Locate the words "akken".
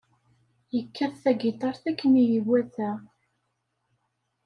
1.91-2.13